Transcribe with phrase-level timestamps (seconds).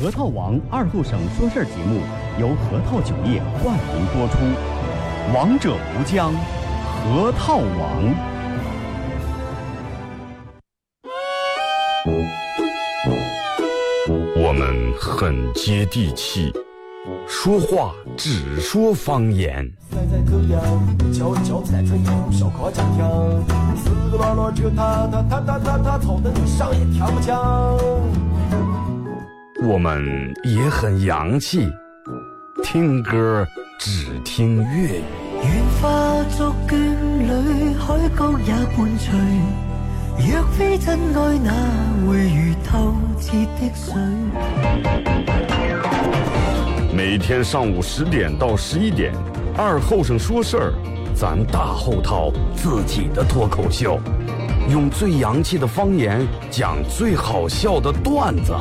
[0.00, 2.00] 核桃王二后省说事儿节目
[2.40, 4.38] 由核桃酒业冠名播出，
[5.34, 6.32] 王者无疆，
[7.04, 8.14] 核桃王。
[14.42, 16.50] 我们很接地气，
[17.28, 19.70] 说话只说方言。
[29.62, 31.70] 我们也很洋气，
[32.62, 33.46] 听歌
[33.78, 35.02] 只听粤语。
[35.42, 36.76] 愿化作眷
[37.18, 39.12] 侣，海角也伴随。
[40.18, 41.52] 若非真爱，哪
[42.06, 44.02] 会如透彻的水？
[46.94, 49.12] 每天上午十点到十一点，
[49.58, 50.72] 二后生说事儿，
[51.14, 54.00] 咱大后套自己的脱口秀，
[54.70, 58.54] 用最洋气的方言讲最好笑的段子。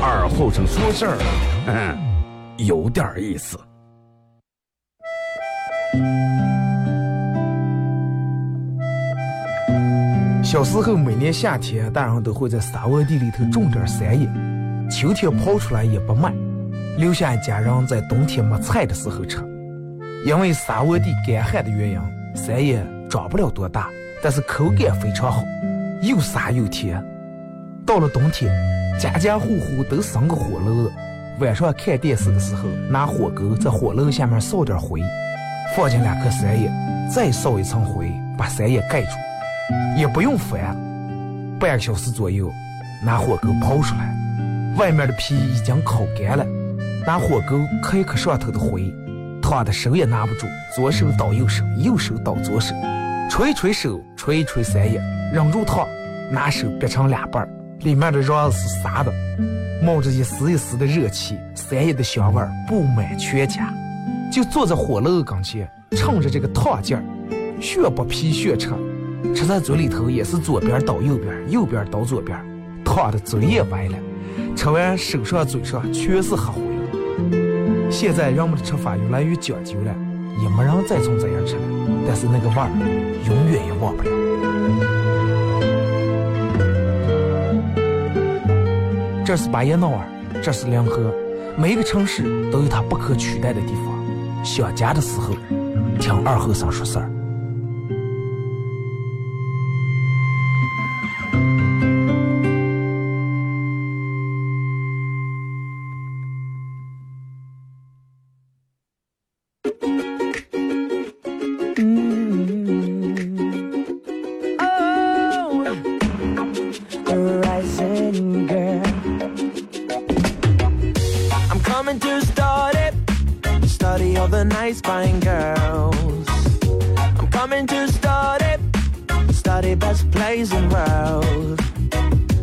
[0.00, 1.18] 二后生说事儿，
[1.66, 1.98] 嗯，
[2.66, 3.58] 有点意思。
[10.42, 14.26] 小时候每年夏天，大人都会在沙窝地里头种点山野，
[14.88, 16.32] 秋天刨出来也不卖，
[16.96, 19.38] 留下家人在冬天没菜的时候吃。
[20.24, 22.00] 因为沙窝地干旱的原因，
[22.34, 23.88] 山野长不了多大，
[24.22, 25.44] 但是口感非常好，
[26.02, 27.04] 又沙又甜。
[27.84, 28.50] 到了冬天，
[28.98, 30.90] 家家户户都生个火炉，
[31.38, 35.00] 晚上看电视的时候，拿火钩在火炉下面烧点灰，
[35.76, 36.68] 放进两颗山叶，
[37.08, 39.10] 再烧一层灰，把山叶盖住，
[39.96, 40.76] 也不用翻，
[41.60, 42.50] 半个小时左右，
[43.04, 44.12] 拿火钩刨出来，
[44.76, 46.44] 外面的皮已经烤干了，
[47.06, 48.92] 拿火钩磕一磕上头的灰，
[49.40, 52.74] 烫的手也拿不住，左手倒右手，右手倒左手，
[53.30, 55.00] 吹吹手，吹吹山叶，
[55.32, 55.86] 忍住烫，
[56.32, 57.48] 拿手掰成两半儿。
[57.80, 59.12] 里面的瓤是沙的，
[59.82, 63.72] 冒着一丝一丝的热气，山野的香味布满全家。
[64.32, 67.02] 就坐在火炉跟前，趁着这个烫劲儿，
[67.60, 68.70] 学剥皮学吃，
[69.34, 72.36] 吃在嘴里头也是左边倒右边，右边倒左边，
[72.84, 73.96] 烫的嘴也歪了。
[74.56, 76.60] 吃完手上嘴上全是黑灰。
[77.90, 79.94] 现在人们的吃法越来越讲究了，
[80.42, 81.62] 也没人再从这样吃了，
[82.06, 82.68] 但是那个味儿
[83.28, 84.27] 永远也忘不了。
[89.28, 90.08] 这是巴彦淖尔，
[90.42, 91.14] 这是临河，
[91.54, 94.42] 每一个城市都有它不可取代的地方。
[94.42, 95.34] 想家的时候，
[96.00, 97.17] 听二后生说事儿。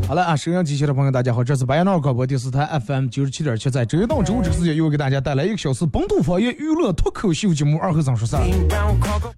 [0.07, 8.35] 好了啊收音机前的朋友，大家好，这是白彦淖尔广播电视台 FM 九十七点七，在周一到周五这个时间，又给大家带来一个小时本土方言娱乐脱口秀节目《二和尚说事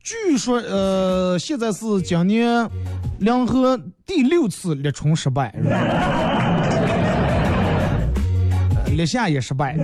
[0.03, 2.69] 据说，呃，现在是今年
[3.19, 5.53] 两河第六次立春失败，
[8.87, 9.77] 立夏 也失败。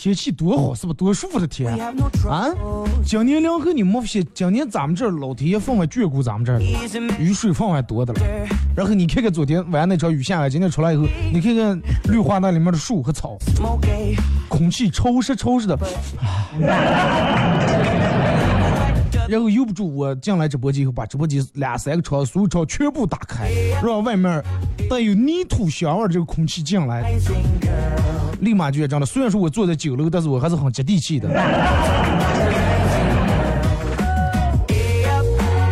[0.00, 1.76] 天气多好，是不多舒服的天？
[2.30, 2.54] 啊！
[3.04, 6.60] 今年两河你没发现，今年咱们这儿老天爷分外眷顾咱们这儿，
[7.18, 8.20] 雨水分外多的了。
[8.76, 13.36] 然后你看看昨天晚上那场雨下来，今天出来以后，你看看绿化那里面的树和草，
[14.48, 15.76] 空气潮湿潮湿的。
[19.28, 23.50] 然后由不住我进来直播间以后，把直播间两三个窗所有窗全部打开，
[23.82, 24.40] 让外面
[24.88, 27.12] 带有泥土香味这个空气进来，
[28.40, 29.06] 立马就这样的。
[29.06, 31.28] 虽然说我坐在九楼，但是我还是很接地气的。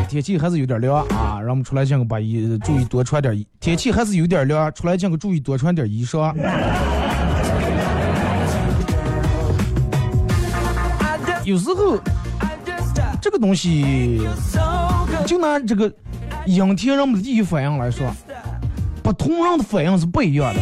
[0.09, 3.47] 天气还是有点凉啊，让我们出来见个把衣，注意多穿点衣。
[3.61, 6.35] 天气还是有点凉，出来见个注意多穿点衣裳。
[11.45, 11.99] 有时候。
[13.19, 14.21] 这个东西，
[15.27, 15.93] 就拿这个
[16.45, 18.07] 阴天人们的第一反应来说，
[19.03, 20.61] 不同人的反应是不一样的。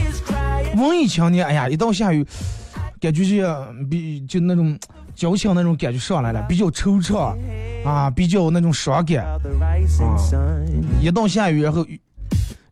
[0.74, 2.26] 文艺青年，哎呀，一到下雨，
[3.00, 3.44] 感觉就
[3.88, 4.78] 比就那种
[5.14, 7.34] 矫情那种感觉上来了，比较惆怅
[7.84, 9.38] 啊，比较那种伤感啊。
[11.00, 11.86] 一到下雨，然后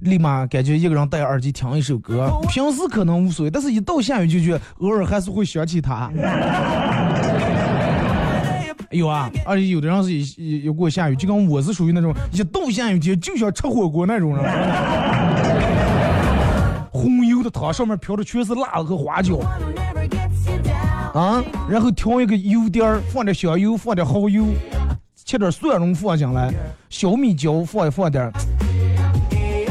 [0.01, 6.11] 立马感觉一个人戴耳机听一首歌，平时可能无所谓，但是一到下雨就觉得偶尔还是会想起他。
[8.91, 14.45] 有啊，而且有的人是也也过下雨，就跟我是属于那种一到下雨天就想吃火锅那种人，
[17.63, 19.39] 汤，上面飘的全是辣子和花椒，
[21.15, 24.47] 啊，然后调一个油碟儿，放点香油，放点蚝油，
[25.25, 26.53] 切点蒜蓉放进来，
[26.91, 28.33] 小米椒放一放点儿，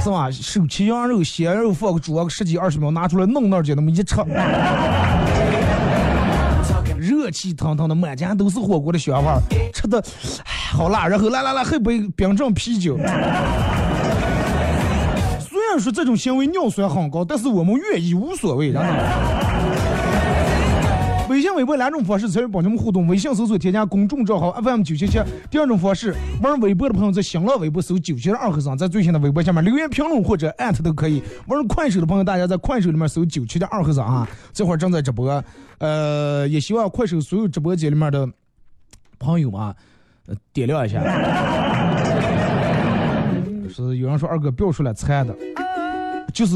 [0.02, 0.32] 是吧？
[0.32, 4.16] 手切羊肉、鲜肉放个煮个十几二十秒，拿出来弄那儿去那么一吃，
[6.98, 9.42] 热气腾腾的，满家都是火锅的香味儿，
[9.74, 10.00] 吃的，
[10.46, 11.10] 哎，好辣。
[11.10, 12.98] 然后来来来，喝杯冰镇啤酒。
[15.72, 18.94] 虽然说这种行为尿酸很高，但是我们愿意无所谓，然后。
[21.30, 26.14] 微信、微博两种方式参与帮你们互动：微信搜索添加公众账号 FM 九七七；第二种方式，
[26.44, 31.24] 玩微博的朋友在新浪微博搜九七二和尚，在最新的微博下面留言评论或者艾特都可以。
[31.48, 35.42] 玩快手的朋友，大家在快手里面搜九七的二和尚啊，这会儿正在直播。
[35.78, 38.28] 呃，也希望快手所有直播间里面的
[39.18, 39.74] 朋友啊，
[40.52, 41.00] 点亮一下。
[43.72, 45.36] 是有人说二哥不要出来猜的，
[46.34, 46.56] 就是。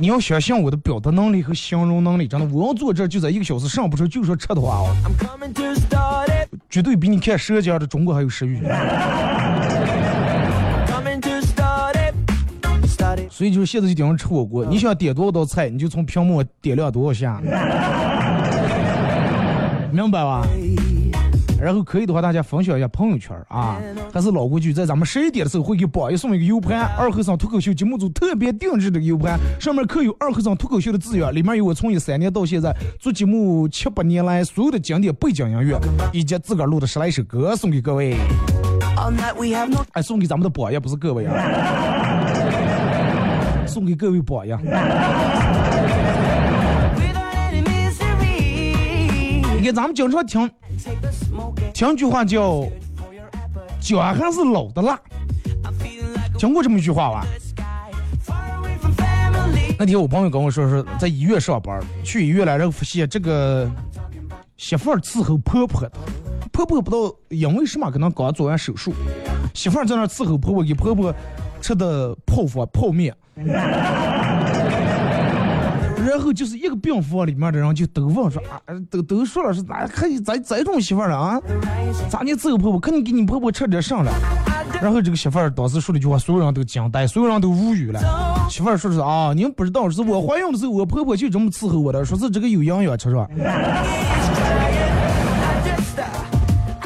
[0.00, 4.90] 你要相信我的表达能力和形容能力，真的，我要坐这就在一个小时上不出，就说吃的话哦，
[6.68, 8.60] 绝对比你看舌尖的中国还有食欲。
[13.30, 17.40] 所以就是现在就点上吃火锅，你想点多少道菜，你就从屏幕点亮多少下，
[19.92, 20.44] 明白吧？
[21.60, 23.80] 然后可以的话，大家分享一下朋友圈啊，
[24.12, 35.76] 还是老规矩，在咱们十一点的时候会给榜一送一个 U 盘，二和尚脱口秀节目组特别定制的 U 盘，上面刻有二和尚脱口秀的字样，里面有我从一三年到现在做节目七八年来所有的经典背景音乐，
[36.12, 38.16] 以及自个儿录的十来首歌，送给各位。
[39.92, 41.34] 哎，送给咱们的宝爷，不是各位啊，
[43.66, 44.56] 送给各位宝爷。
[49.60, 50.48] 你看，咱们经常听。
[51.72, 52.64] 听句话叫
[53.80, 54.98] “脚还是老的辣”，
[56.38, 57.26] 听过这么一句话吧？
[59.78, 63.70] 那天我朋友跟我说，是在医院上班，去医院来，然后发现这个
[64.56, 65.92] 媳妇儿伺候婆婆的，
[66.50, 68.92] 婆婆不知道因为什么，可能刚做完手术，
[69.54, 71.14] 媳妇儿在那伺候婆婆，给婆婆
[71.60, 73.14] 吃的泡饭、泡面。
[76.08, 78.56] 然后就是一个病房里面的人就都问说啊，
[78.90, 81.38] 都都说了是咋可以这这种媳妇了啊？
[82.08, 82.80] 咋你伺候婆婆？
[82.80, 84.10] 肯定给你婆婆吃点剩了。
[84.80, 88.00] 然后这个媳妇儿当时说了一句话，所有人都惊呆，所有人都无语了。
[88.48, 93.28] 媳妇儿说是啊，你们不知道是我怀孕的时候，我婆婆就这么伺候我的，说是这个有营养吃是吧？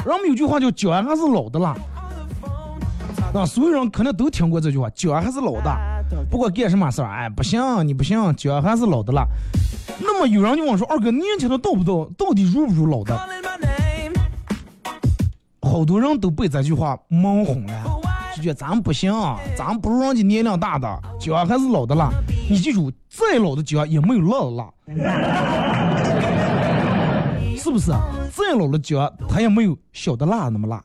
[0.05, 1.77] 人们有句话叫姜还是老的辣，
[3.33, 5.92] 啊，所有人肯定都听过这句话，姜还是老的。
[6.31, 9.27] 不管干什么事儿，哎，不行，你不行，脚还是老的辣。
[10.01, 13.19] 那么有人就问说，二哥年轻的到不到，到底如不如老的？
[15.61, 17.73] 好多人都被这句话蒙哄了，
[18.37, 19.13] 就觉得咱不行，
[19.57, 20.87] 咱不如人家年龄大的，
[21.19, 22.11] 脚还是老的辣。
[22.49, 24.69] 你记住，再老的脚也没有辣的辣，
[27.57, 27.93] 是不是？
[28.33, 30.83] 再老的脚，它也没有小的辣那么辣。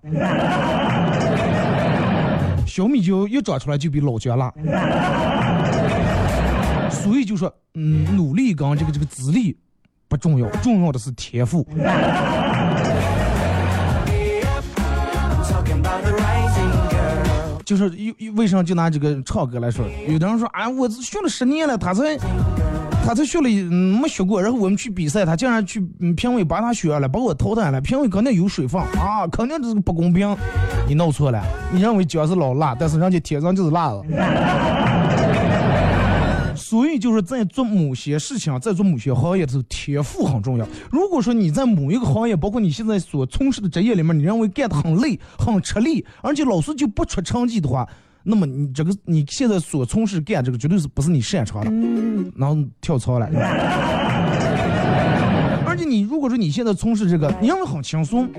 [2.78, 4.54] 小米椒一长出来就比老姜辣，
[6.92, 9.58] 所以就说，嗯，努力跟这个这个资历
[10.08, 11.68] 不重要，重要的是天赋。
[17.66, 17.90] 就是
[18.20, 22.16] 为为什么就拿这个唱歌来说，有的人说，啊，我学了十年了，他才。
[23.08, 25.80] 他才学了，没学过，然后我们去比赛，他竟然去
[26.18, 27.80] 评委把他选了，把我淘汰了。
[27.80, 30.36] 评委肯定有水分啊，肯定这是不公平。
[30.90, 34.04] 你弄错了，你认为姜是老辣，但是人家天生就是辣的。
[36.54, 40.68] 所以就是在做某些事情，在做某些行业的时候，天赋很重要。
[40.92, 47.88] 如果说你在某一个行业，包括你现在所从事的职业里面，你认为干的很累、很吃力，而且老师就不出成绩的话。
[48.30, 51.72] 那么你这个你现在所从事干这个绝对是不是你擅长的，
[52.36, 53.30] 然后跳槽了。
[55.66, 58.30] 而且你如果说你现在从事这个，你认为很轻松，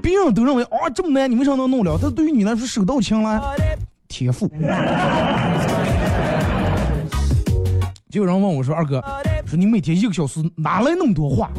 [0.00, 1.98] 别人都认为啊这么难，你为啥能弄了？
[2.00, 3.40] 但对于你来说手到擒来，
[4.06, 4.48] 天赋。
[8.08, 9.02] 就有人问我说二哥，
[9.44, 11.50] 说你每天一个小时哪来那么多话？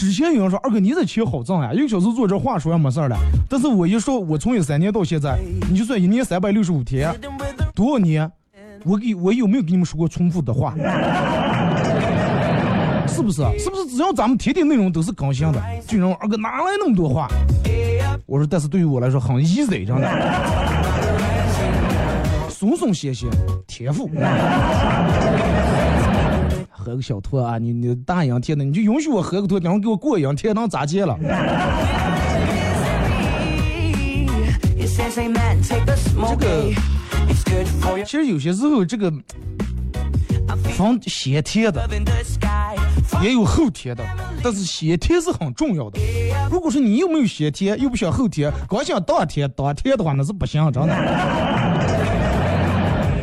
[0.00, 3.18] 之前有人说二哥你这钱好挣呀，一个小时坐这话说也没事儿了。
[3.50, 5.38] 但是我一说，我从一三年到现在，
[5.70, 7.14] 你就算一年三百六十五天，
[7.74, 8.32] 多少年，
[8.86, 10.74] 我给我有没有给你们说过重复的话？
[13.06, 13.42] 是不是？
[13.58, 17.28] 是不是只要咱们天天内容都是更新的，就让二哥哪来那么多话？
[18.24, 20.08] 我说，但是对于我来说很 easy，真的，
[22.48, 23.26] 松松歇歇，
[23.66, 24.08] 天赋。
[26.80, 27.58] 喝个小托啊！
[27.58, 31.14] 你你大阳天的，你就允许我喝个托，然后给我过阳天，能咋接了？
[36.34, 39.12] 这个其实有些时候，这个
[40.76, 41.86] 防先天的，
[43.22, 44.02] 也有后天的，
[44.42, 45.98] 但是先天是很重要的。
[46.50, 51.79] 如果说你又没有先天，又不想后天，光想当天当天的话，那是不行，真的。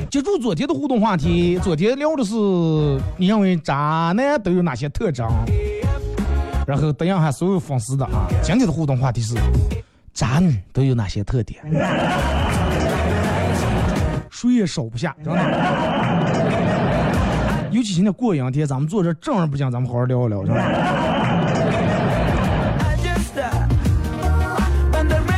[0.10, 2.34] 接住昨天的互动话题，昨天聊的是
[3.18, 5.28] 你认为渣男都有哪些特征？
[6.66, 9.36] 然后答应下所有粉丝的啊，今天的互动话题是
[10.14, 11.62] 渣女都有哪些特点？
[14.30, 15.40] 谁也少不下，真的。
[17.72, 20.58] 尤其现在过阳天，咱们坐这正儿不讲，咱们好好聊一聊，是吧？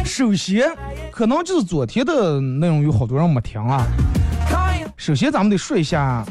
[0.05, 0.69] 首先，
[1.11, 3.83] 可能就是昨天的内容有好多人没听啊。
[4.99, 6.25] 首先，咱们得说一下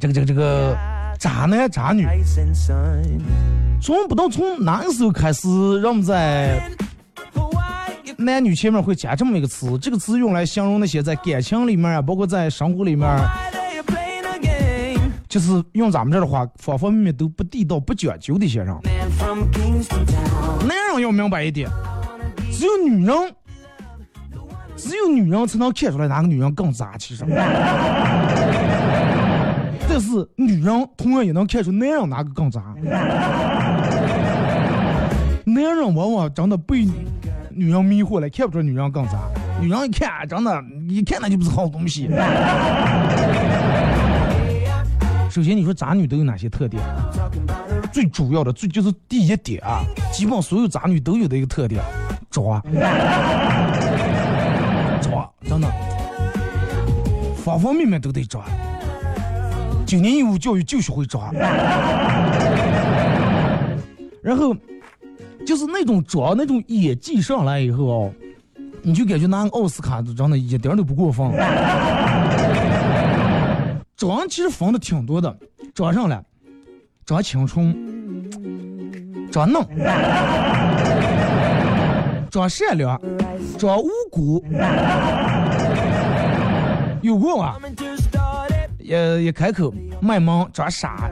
[0.00, 0.74] 这个这个这个
[1.18, 2.08] 渣男渣女。
[3.78, 5.46] 从不知道从哪个时候开始，
[5.82, 6.66] 让我们在
[8.16, 13.06] 男女前面会加这么一个词，这个词用来形容那些在感情里面啊，包括在生活里面，
[15.28, 18.74] 就是用咱们这儿的话，方方面面都不地道、不讲究的一些人。
[20.66, 21.68] 男人要明白一点，
[22.50, 23.14] 只有女人。
[24.84, 27.24] 只有女人才能看出来哪个女人更渣，其实。
[29.88, 32.60] 但是女人同样也能看出男人哪个更渣。
[35.46, 36.86] 男人往往真的被
[37.50, 39.12] 女人迷惑了，看不出女人更渣。
[39.60, 42.10] 女人一看，真的，一看那就不是好东西。
[45.30, 46.82] 首先，你说渣女都有哪些特点？
[47.90, 49.80] 最主要的，最就是第一点啊，
[50.12, 51.82] 基本所有渣女都有的一个特点，
[52.30, 52.62] 渣。
[55.48, 55.70] 等等，
[57.36, 58.44] 方方面面都得抓。
[59.86, 61.30] 九年义务教育就学会抓。
[64.22, 64.56] 然后
[65.46, 68.10] 就是那种抓那种演技上来以后哦，
[68.82, 71.30] 你就感觉拿个奥斯卡都真的一点都不过分。
[73.96, 75.36] 装其实分的挺多的，
[75.74, 76.24] 装上来，
[77.04, 77.72] 装青春，
[79.30, 79.62] 装嫩，
[82.34, 83.00] 装善良，
[83.56, 84.44] 装无辜。
[87.00, 87.56] 有过啊，
[88.80, 91.08] 也也开口卖萌装傻，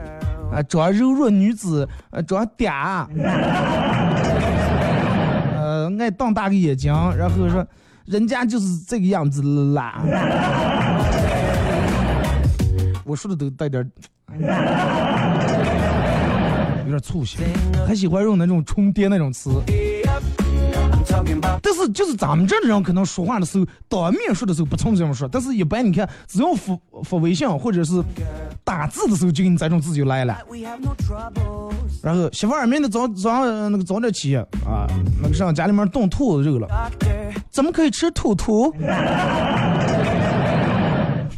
[0.51, 3.07] 啊装柔弱女子，呃装嗲，
[5.55, 7.65] 呃爱瞪大个眼睛，然后说
[8.03, 9.41] 人家就是这个样子
[9.73, 10.03] 啦。
[13.05, 13.89] 我说的都带点，
[16.83, 17.39] 有点粗心，
[17.87, 19.49] 还喜欢用那种重叠那种词。
[21.61, 28.01] 但是就是咱们这的人可能说话的时候，当面说的时候不从这么说，但是一般你看，只要发发微信或者是
[28.63, 30.37] 打字的时候，就给你这种字就来了。
[32.01, 34.87] 然后媳妇儿明天早早上那个早点起啊，
[35.21, 36.67] 那个上家里面炖兔子肉了，
[37.49, 38.71] 怎么可以吃兔兔？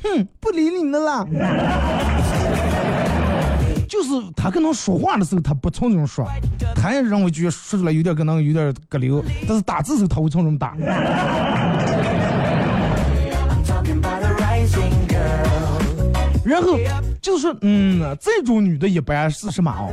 [0.03, 1.25] 哼，不理你的啦。
[3.95, 6.27] 就是他可能说话的时候，他不从这种说，
[6.75, 10.75] 他也认为觉得说出来有点可能有点隔流，但是打字时候他会从这么打。
[16.43, 16.77] 然后
[17.21, 19.89] 就是，嗯，这种女的一般是什么哦？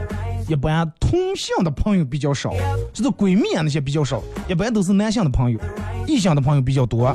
[0.49, 2.53] 一般同性的朋友比较少，
[2.93, 5.61] 就是闺蜜啊那些比较少，一般都是男性的朋友，
[6.09, 7.15] 异性的朋友比较多，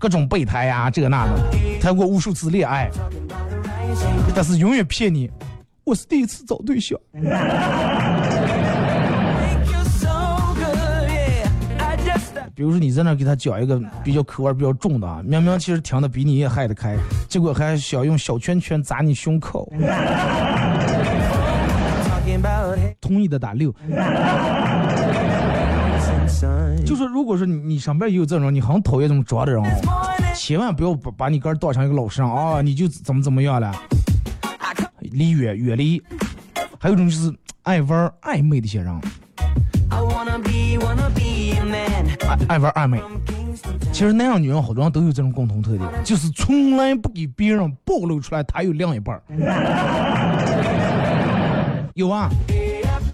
[0.00, 1.32] 各种备胎呀这那的，
[1.82, 2.90] 谈过无数次恋爱，
[4.34, 5.30] 但是永远骗你。
[5.84, 6.98] 我是第一次找对象。
[12.54, 16.96] 比如说你在那给他讲一个比较口味比较重的啊，明明其实听的比你也嗨得开，
[17.28, 19.70] 结果还想用小拳拳砸你胸口。
[23.00, 23.70] 同意的打六。
[26.86, 29.62] 就说如果说你你上边也有这种你很讨厌这种装的人，
[30.34, 33.70] 千万不要把把你哥当成一个老实人啊，你就怎么怎么样了。
[35.14, 36.02] 离远远离，
[36.78, 38.92] 还有一种就是爱玩暧昧的一些人，
[42.28, 43.00] 爱爱玩暧昧。
[43.92, 49.22] 其实那样女人好多人都有这种共同特点，就是从来不给别人暴露出来他有另一半。
[51.94, 52.28] 有啊，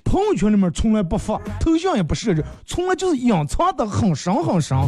[0.03, 4.79] 朋友圈里面从来不发，头像也不设置，从来就是隐藏的很深很深。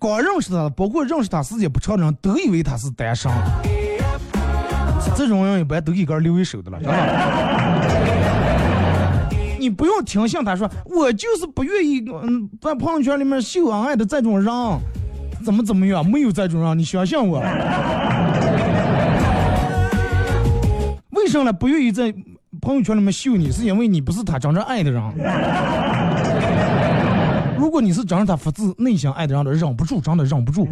[0.00, 3.30] 刚认识他，包括认识他时间不长的人都以为他是单身。
[5.16, 6.98] 这种人一般都一根留一手的了，知道吧？
[9.58, 14.52] 你不用听信他说，我就是不愿意，嗯，在朋友圈里面秀恩爱的这种人，
[15.44, 16.08] 怎么怎么样？
[16.08, 17.40] 没有这种人，你相信我。
[21.10, 22.14] 为什么不愿意在
[22.62, 23.50] 朋友圈里面秀你？
[23.50, 25.02] 是因为你不是他真正爱的人。
[27.58, 30.66] 如果你是真正他发自内心爱的人，忍不住，真的忍不住。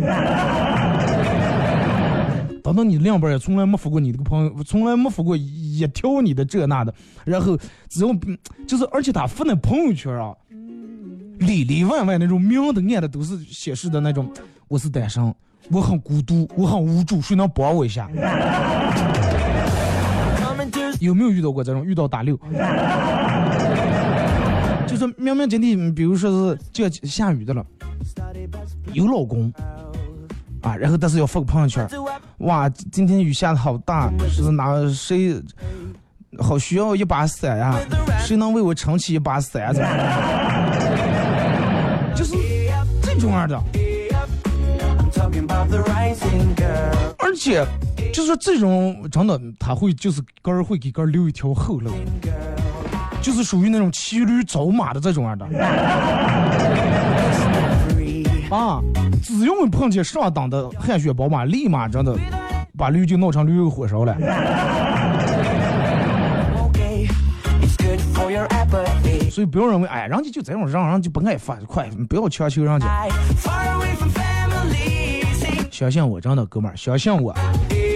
[2.67, 6.93] 等等，你另一半也从来没服过你这个朋友，从来没服过一条你的这那的，
[7.25, 7.57] 然后
[7.89, 8.13] 只要
[8.67, 10.35] 就是，而且他发那朋友圈啊，
[11.39, 14.29] 里里外外那种明的暗的都是显示的那种，
[14.67, 15.33] 我是单身，
[15.71, 18.11] 我很孤独，我很无助，谁能帮我一下？
[20.99, 21.87] 有没有遇到过这种？
[21.87, 22.37] 遇到打六，
[24.89, 27.65] 就是明明今天，比如说是就要下雨的了，
[28.93, 29.53] 有老公
[30.67, 31.89] 啊，然后但是要发个朋友圈，
[32.39, 35.41] 哇，今天雨下的好大，是哪谁
[36.41, 37.79] 好需要一把伞呀、
[38.19, 39.73] 谁能为我撑起一把伞？
[39.73, 39.89] 怎么？
[42.17, 42.35] 就是
[43.01, 43.63] 这种样的，
[47.19, 47.65] 而且
[48.13, 51.93] 就是这种真的，他会就是根儿会给根儿留一条后路，
[53.23, 55.47] 就是属于那种骑驴找马的这种样的。
[58.57, 58.81] 啊，
[59.23, 62.17] 只用碰见上档的汗血宝马，立马真的
[62.75, 64.17] 把驴就闹成驴肉火烧了。
[69.31, 72.87] 所以不要认为，哎，人家就这种让人就不爱发，快，不要强求人家。
[75.71, 77.35] 相信我，真的哥们儿，相信我，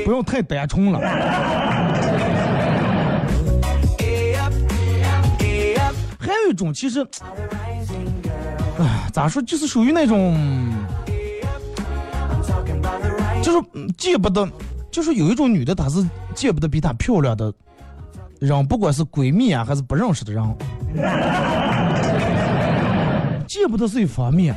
[0.04, 1.00] 不要太单纯了。
[6.18, 7.06] 还有一种，其实，
[8.80, 10.34] 哎，咋说，就是属于那种，
[13.42, 13.62] 就是
[13.98, 14.48] 见不得，
[14.90, 16.02] 就是有一种女的，她是
[16.34, 17.52] 见不得比她漂亮的
[18.38, 20.42] 人，不管是闺蜜啊，还是不认识的人，
[23.46, 24.54] 见不得是一方面。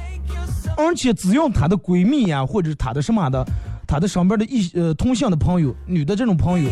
[0.77, 3.45] 而且只要她的闺蜜呀、或者她的什么的，
[3.85, 6.69] 她的身边的异呃同性的朋友，女的这种朋友，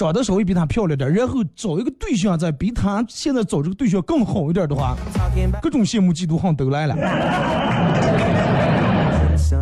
[0.00, 4.96] 长得稍微比她漂亮点，然后找一个对象再比她现在找这个对象更好一点的话，
[5.60, 6.94] 各种羡慕嫉妒恨都来了。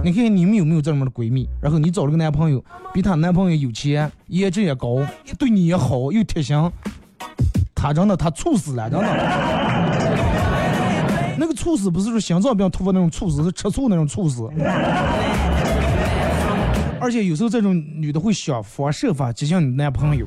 [0.04, 1.48] 你看看你们有没有这样的闺蜜？
[1.60, 2.64] 然后你找了个男朋友，
[2.94, 5.04] 比她男朋友有钱，颜值也高，
[5.36, 6.56] 对你也好，又贴心，
[7.74, 9.06] 她真的她猝死了，真的。
[11.36, 14.48] 那个猝死不是说心脏病突发那种猝死，是吃醋那种猝死。
[17.00, 20.26] 而且有时候这种女的会想方设法接近你男朋友，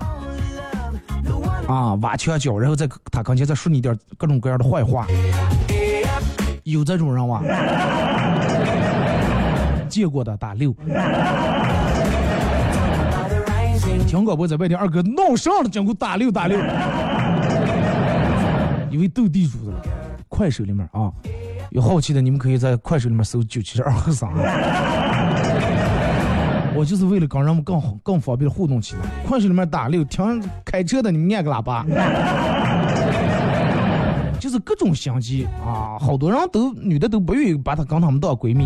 [1.67, 5.05] 啊，挖墙脚，然后在他跟前再说你点各种各样的坏话。
[6.63, 7.41] 有这种人吗？
[9.89, 10.73] 见过的打六。
[14.07, 16.57] 听广播在外地，二哥闹上了，讲过打六打六。
[18.89, 19.73] 一位斗地主的，
[20.27, 21.12] 快手里面啊，
[21.71, 24.29] 有好奇的你们可以在快手里面搜九七二和三。
[26.75, 29.01] 我就是为了跟人们更好、更方便互动起来。
[29.27, 31.86] 快手里面打六，听开车的你按个喇叭，
[34.39, 38.65] 就是各种相机啊，好多人都女的都不愿意把她跟他们当闺蜜。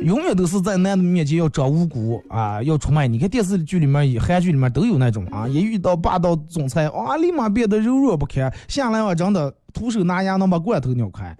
[0.00, 3.08] 永远都是在男的面前要装无辜啊，要出卖。
[3.08, 11.36] 你看电视剧里面、韩剧里面都有那种啊，一遇到霸道总裁，哇，立马变得柔弱不堪，下来啊，真的徒手拿牙能把罐头扭开。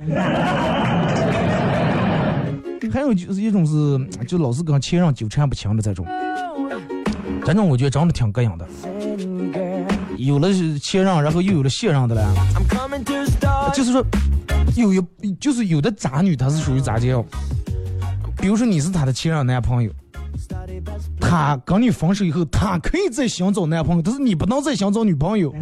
[2.90, 6.07] 还有就是一种是，就老是跟前任纠缠不清的这种，
[7.44, 8.66] 这种我觉得长得挺膈应的。
[10.16, 10.48] 有了
[10.81, 12.35] 前任，然后又有了现任的了，
[13.72, 14.05] 就是说，
[14.74, 15.01] 有一
[15.40, 17.24] 就是有的渣女，她是属于咋叫？
[18.40, 19.90] 比如说你是她的前任男朋友，
[21.20, 25.55] 她跟你分手以后，她可以再想找男朋友，但是你不能再想找女朋友。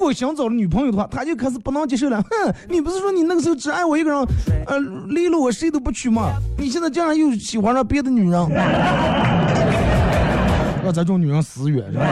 [0.00, 2.20] 果想找女朋友的话，他就开始不能接受了。
[2.22, 4.18] 哼，你不是说你那个时候只爱我一个人，
[4.66, 4.78] 呃，
[5.10, 6.32] 离了我谁都不娶吗？
[6.58, 8.32] 你现在竟然又喜欢上别的女人，
[10.82, 12.06] 让这种女人死远，是吧？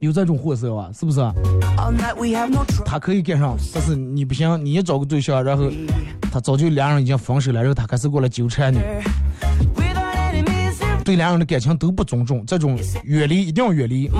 [0.00, 1.20] 有这种货色啊，是不是？
[2.86, 5.70] 他可以干上，但是你不行，你也找个对象，然后
[6.32, 8.78] 他早就两人已经分手了，然后他开始过来纠缠你，
[11.08, 14.10] 对两人的感情都不尊重，这种远离一定要远离。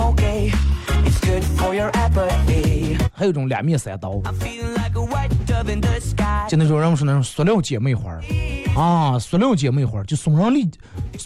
[3.12, 4.22] 还有一种两面三刀，
[6.48, 8.22] 就那种人们说那种塑料姐妹花儿
[8.74, 10.66] 啊，塑料姐妹花儿就损人利，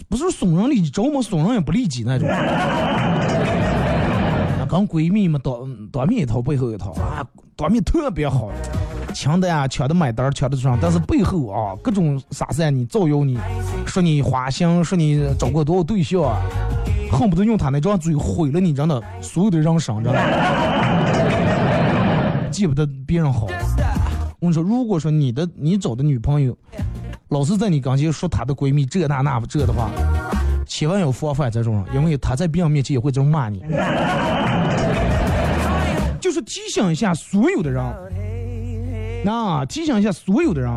[0.09, 2.27] 不是损人利己，着么损人也不利己那种。
[4.59, 5.53] 那跟闺蜜嘛当
[5.93, 8.51] 当面一套，背后一套啊，当面特别好，
[9.13, 13.37] 抢的呀，抢的买单，抢的上，但是背后啊，各种撒撒你，造谣你，
[13.85, 16.41] 说你花心，说你找过多少对象啊，
[17.11, 20.19] 恨不得用他那张嘴毁了你，真的所有的人生，真的，
[22.51, 23.47] 记不得别人好。
[24.39, 26.57] 我跟你说，如果说你的你找的女朋友，
[27.29, 29.89] 老是在你跟前说她的闺蜜这那那这的话，
[30.65, 33.63] 千万要防范这种人，因为她在别人面前也会这么骂你。
[36.19, 37.83] 就是提醒一下所有的人，
[39.23, 40.69] 那提醒一下所有的人，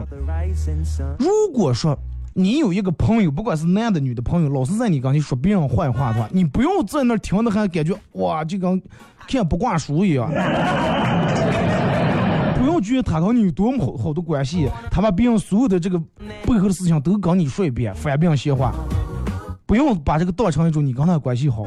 [1.19, 1.99] 如果说
[2.33, 8.81] 你有一个朋友，不管是男的女的朋友，老是在你跟前说别人坏话的话，你不要在那儿听的还感觉哇，就跟
[9.27, 10.31] 看不挂书一样。
[12.59, 15.99] 不用觉得他跟你有多么好好的关系，他把别人所有的这个
[16.45, 18.73] 背后的事情都跟你说一遍，反病闲话。
[19.65, 21.65] 不用把这个当成一种你跟他关系好，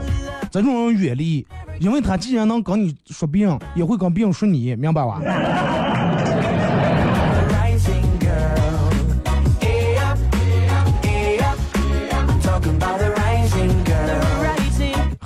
[0.49, 1.45] 这种人远离，
[1.81, 5.19] 因为他既然能跟你说别人，也会跟别人说你，明白吧？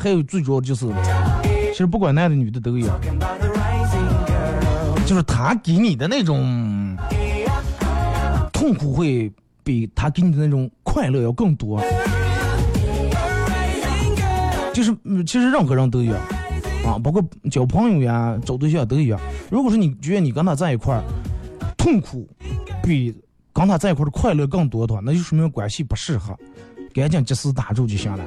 [0.03, 0.85] 还有最主要的就是，
[1.71, 2.85] 其实不管男的女的都有，
[5.05, 6.97] 就是他给你的那种
[8.51, 9.31] 痛苦会
[9.63, 11.81] 比他给你的那种快乐要更多。
[14.73, 14.93] 就是，
[15.25, 16.17] 其实任何人都一样，
[16.85, 19.17] 啊，包括交朋友呀、找对象都一样。
[19.49, 21.01] 如果说你觉得你跟他在一块儿，
[21.77, 22.27] 痛苦
[22.83, 23.15] 比
[23.53, 26.37] 跟他在一块儿的快乐更多的话，那就说明关系不适合，
[26.93, 28.25] 赶紧及时打住就行了。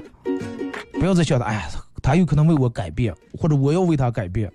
[0.99, 1.63] 不要再想着，哎呀，
[2.03, 4.51] 他有可能为我改变，或者我要为他改变，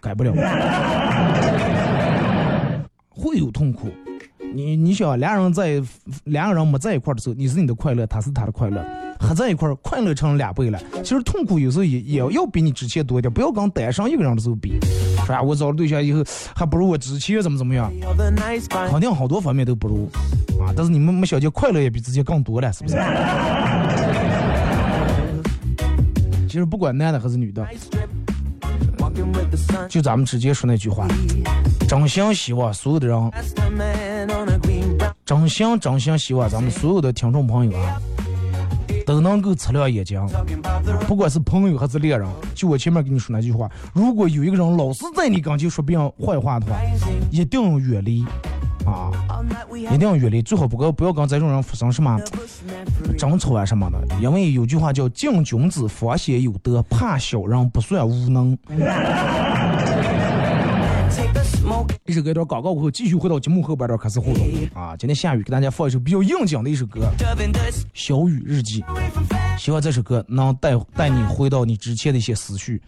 [0.00, 0.32] 改不了，
[3.08, 3.88] 会有痛苦。
[4.54, 5.82] 你你想，两人在
[6.24, 8.84] 两个人没在一块儿的时候，你是你的快乐，他是他的快乐，
[9.18, 10.80] 合在一块儿，快乐成两倍了。
[11.02, 14.78] 其实痛苦有时候也也要比你之前多一点，不要跟单身一个人的时候比。
[15.26, 16.22] 说啊，我找了对象以后，
[16.54, 17.92] 还不如我之前怎么怎么样，
[18.90, 20.08] 肯定好多方面都不如
[20.60, 20.72] 啊。
[20.76, 22.96] 但是你们没想见，快乐也比之前更多了，是不是？
[26.56, 27.62] 其实不管男的还是女的，
[29.90, 31.06] 就咱们直接说那句话。
[31.86, 33.30] 真心希望所有的人，
[35.26, 38.00] 真心真心希望咱们所有的听众朋友啊，
[39.04, 40.18] 都能够擦亮眼睛。
[41.06, 46.80] 不管是朋友还是恋人，就我前面跟你说那句话：如果有一个人老是在你跟前说别人坏话的话，
[47.30, 48.24] 一定要远离！
[49.74, 52.18] 一定要远离，最好不跟不要跟这种人发生什么
[53.18, 53.98] 争吵啊什么的。
[54.20, 58.56] 因为有句话叫“敬君子，方先有德；怕小人，不算无能。
[62.06, 64.96] ”一首歌一段广告过后，继续回到节目后半段开始互动啊！
[64.96, 67.00] 今天下雨，给大家放一首比较应景的一首歌
[67.92, 68.80] 《小雨日记》，
[69.58, 72.80] 希望这首歌能带带你回到你之前的一些思绪。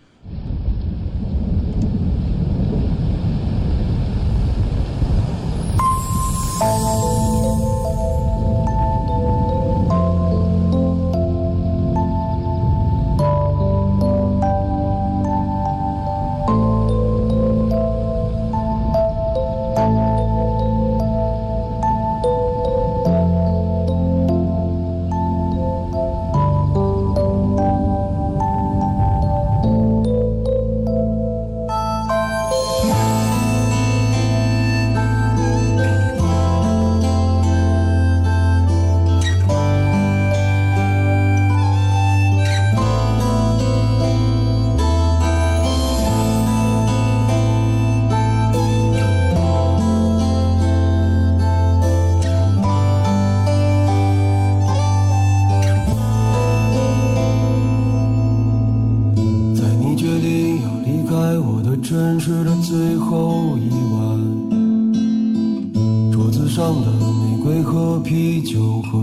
[68.09, 69.03] 啤酒和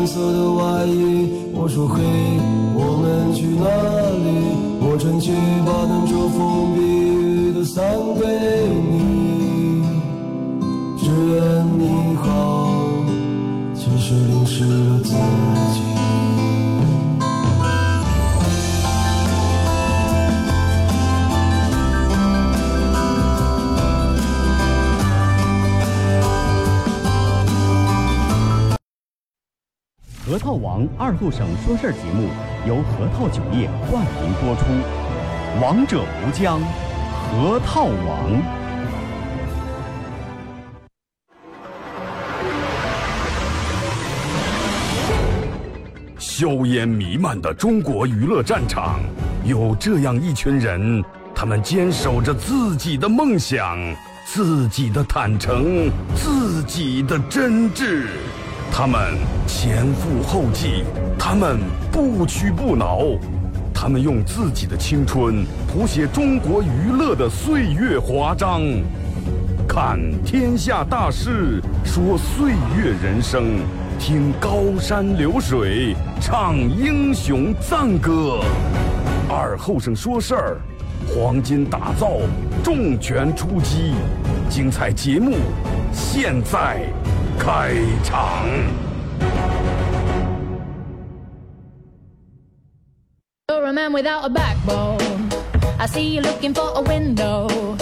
[0.00, 2.00] 红色的外衣我说黑
[30.30, 32.28] 核桃王二后省说事儿节目
[32.64, 34.64] 由核桃酒业冠名播出。
[35.60, 38.40] 王者无疆，核桃王。
[46.16, 49.00] 硝烟弥漫的中国娱乐战场，
[49.44, 51.02] 有这样一群人，
[51.34, 53.76] 他们坚守着自己的梦想，
[54.24, 58.06] 自己的坦诚，自己的真挚。
[58.82, 60.84] 他们前赴后继，
[61.18, 61.58] 他们
[61.92, 63.08] 不屈不挠，
[63.74, 68.62] 他们用自己的青春谱写中国娱乐的岁月华章。
[69.68, 73.58] 看天下大事，说岁月人生，
[73.98, 78.40] 听高山流水，唱英雄赞歌。
[79.28, 80.56] 二后生说事儿，
[81.06, 82.12] 黄金打造，
[82.64, 83.92] 重拳出击，
[84.48, 85.36] 精彩节目
[85.93, 86.85] 现在。
[87.37, 88.45] 开场。
[93.49, 95.29] You're a man without a backbone.
[95.79, 97.77] I see you looking for a window.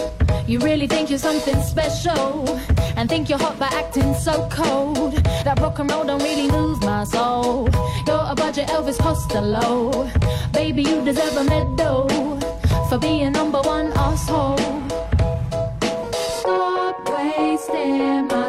[0.47, 2.59] You really think you're something special
[2.97, 5.13] and think you're hot by acting so cold.
[5.45, 7.69] That rock and roll don't really lose my soul.
[8.05, 10.09] You're a budget Elvis Costello.
[10.51, 12.09] Baby, you deserve a medal
[12.89, 14.76] for being number one asshole.
[17.68, 18.48] Stop wasting my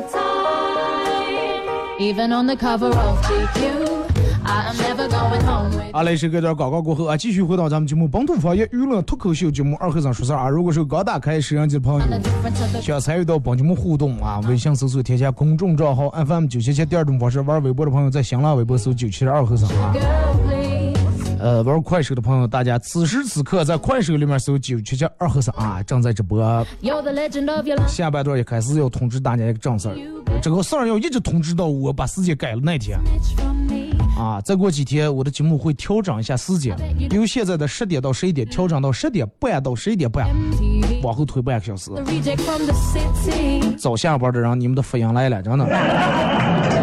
[2.00, 3.90] even on the cover of GQ.
[4.46, 10.48] I'm never going home with 啊，来是隔段广告过后啊，继续回到咱们节目《本土方言娱乐脱口秀》节目二和尚说事儿啊。
[10.48, 12.02] 如果是刚打开摄像机的朋友
[12.82, 16.86] 想参与到本节目互动啊，微信搜索添加公众账号 FM 九七七。
[16.86, 19.94] 第二种方式，玩微博的朋友在新浪微博搜九七二和尚啊。
[21.40, 26.66] 呃，玩快手的朋友，大家此时此刻在快手里面搜九七七二和尚啊，正在直播。
[27.88, 29.96] 下半段一开始要通知大家一个正事儿，
[30.42, 33.00] 这个事儿要一直通知到我把时间改了那天
[34.18, 34.42] 啊。
[34.42, 36.76] 再过几天我的节目会调整一下时间，
[37.12, 40.28] 由现在的十点到十一点调整到十点半到十一点半，
[41.02, 41.90] 往后推半个小时。
[43.78, 45.66] 早下班的人，你们的福音来了，真的。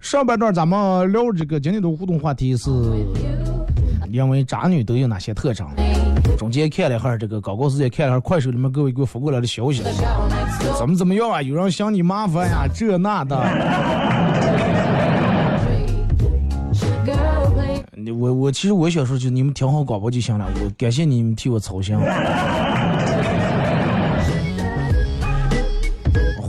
[0.00, 2.70] 上半段咱们聊这个今天的互动话题是，
[4.10, 5.66] 因为渣女都有哪些特征？
[6.38, 9.82] 中间看了一下这个广告时间，看了一下快手里面各位给我发过来的消息.
[10.78, 11.42] 怎么怎么样啊？
[11.42, 13.36] 有人想你麻烦呀，这那的。
[17.94, 21.96] 你 我我其实我想说，就你们听好广播就行了，我感谢你们替我操心。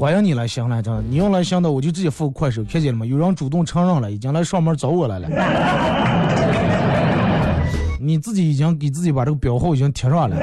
[0.02, 3.06] 欢迎你来香来，真的，你要来香的，我就直接发个快手，看见了吗？
[3.06, 5.30] 有人主动承认了，已经来上门找我来了。
[8.02, 10.36] 你自己已经给自己把这个标号已经贴上了。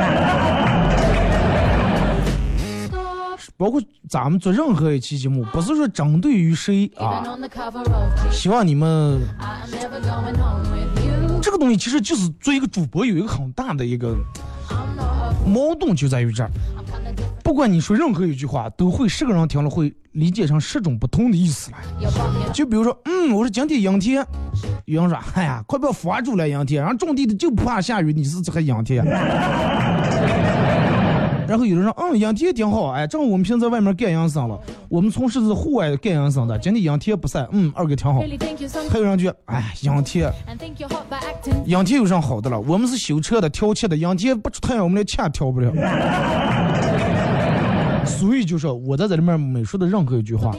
[3.57, 7.25] 包括咱们做任何一期节目，不是说针对于谁啊.
[8.31, 9.21] 希望你们.
[11.43, 14.15] 这个东西其实就是做一个主播有一个很大的一个
[15.45, 16.51] 矛盾就在于这儿.
[17.49, 21.79] 不管你说任何一句话，都会十个人听了会理解成十种不同的意思来。
[22.53, 24.23] 就比如说，嗯，我说今天阴天，
[24.85, 29.03] 有人说，哎呀，快不要发出来阴天，然后种地的就不怕下雨，你是这个阴天。
[31.49, 38.21] 然后有人说，嗯，阴天挺好，哎，正好我们平时在外面干营生了，我们从事的是户外干营生的，今天阴天不晒，嗯，二哥挺好。
[38.91, 40.31] 还有人就，哎，阴天.
[41.65, 42.61] 阴天有啥好的了？
[42.61, 45.73] 我们是修车的、调漆的，阴天不出太阳，我们连漆也挑不了。
[48.09, 50.55] 所以就说我在这里面每说的任何一句话，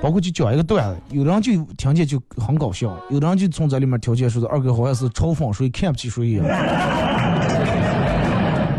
[0.00, 6.46] 包括就讲一个段子，有的人就听见就很搞笑，有的人就从这里面调节说的二哥好像是嘲讽谁看不起谁一样。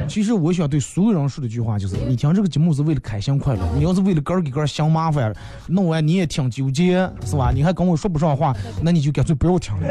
[0.07, 5.31] 其实我想对所有人说的一句话就是：你听这个节目是为了开心快乐，你要是为了个儿给个儿想麻烦，
[5.67, 7.51] 弄完你也挺纠结，是吧？
[7.53, 9.87] 你还跟我说不上话，那你就干脆不要听了。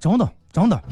[0.00, 0.82] 真的，真的，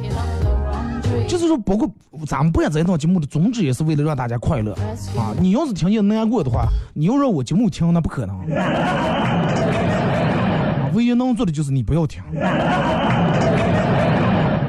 [1.27, 1.89] 就是说，包括
[2.27, 4.73] 咱们办这一档节目的宗旨也是为了让大家快乐
[5.17, 5.35] 啊。
[5.41, 8.37] 你要是听见难过的话，你要让我节目听，那不可能。
[8.57, 12.23] 啊，唯一能做的就是你不要听，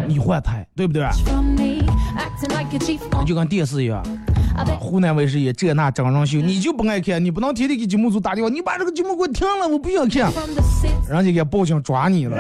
[0.08, 1.08] 你换台，对不对.
[3.26, 4.04] 就跟电视一样
[4.80, 10.32] 湖南卫视也这那整人秀，你就不爱看，你不能天天给节目组打电话，你把这个节目给我停了，我不想看.
[11.10, 12.38] 人家给报警抓你了，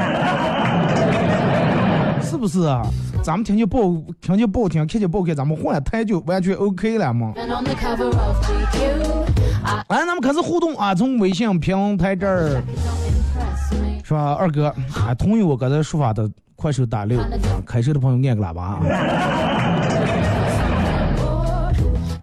[2.37, 2.85] 是不是啊？
[3.23, 3.87] 咱们听见不好，
[4.21, 7.33] 听见不好听，看见不好看，咱们换台就完全 OK 了嘛。
[7.35, 7.63] 来，咱
[10.13, 10.93] 们开始互动啊！
[10.93, 12.61] 从微信平台这儿.
[14.03, 14.33] 是吧？
[14.33, 17.27] 二哥啊，同意我刚才说法的，快手打六，啊
[17.65, 18.81] 开车的朋友按个喇叭啊。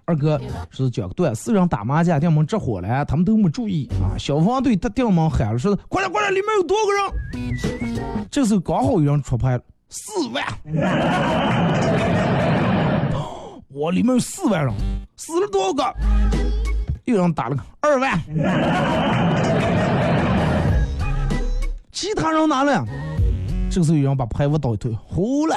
[0.06, 0.38] 二哥
[0.70, 4.14] 是讲个段，四人打麻将，店门着火了，他们都没注意啊。
[4.16, 7.02] 消防队他店门喊了，说快来快来，里面有多少个人？
[8.30, 9.62] 这时候刚好有人出牌了，
[9.94, 10.44] 四万。
[13.70, 14.74] 我里面有四万人，
[15.16, 15.94] 死了多少个？
[17.04, 18.20] 有人打了个二万。
[21.92, 22.84] 其他人拿了？
[23.70, 25.56] 这时候有人把牌我倒一推，胡了。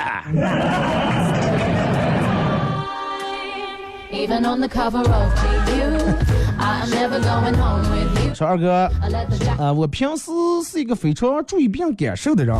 [8.33, 8.89] 说二哥
[9.57, 10.31] 呃，我平时
[10.63, 12.55] 是一个非常注意别人感受的人。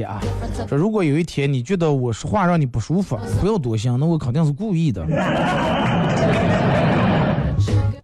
[0.00, 0.18] 啊。
[0.66, 5.04] 说如果有一天你觉得我说话让你不舒服，不要多想，那我肯定是故意的。